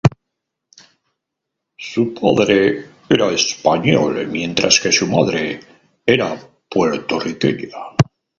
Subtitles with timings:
[1.77, 5.59] Su padre era español, mientras que su madre
[6.07, 7.77] era puertorriqueña.